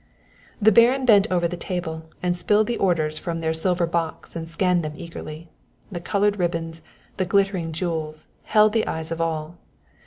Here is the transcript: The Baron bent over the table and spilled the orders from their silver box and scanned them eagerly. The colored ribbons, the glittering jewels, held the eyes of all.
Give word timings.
The 0.59 0.71
Baron 0.71 1.05
bent 1.05 1.27
over 1.31 1.47
the 1.47 1.55
table 1.55 2.09
and 2.23 2.35
spilled 2.35 2.65
the 2.65 2.77
orders 2.77 3.19
from 3.19 3.39
their 3.39 3.53
silver 3.53 3.85
box 3.85 4.35
and 4.35 4.49
scanned 4.49 4.83
them 4.83 4.95
eagerly. 4.97 5.49
The 5.91 5.99
colored 5.99 6.39
ribbons, 6.39 6.81
the 7.17 7.25
glittering 7.25 7.71
jewels, 7.71 8.25
held 8.45 8.73
the 8.73 8.87
eyes 8.87 9.11
of 9.11 9.21
all. 9.21 9.59